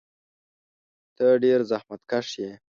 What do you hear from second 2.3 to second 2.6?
یې.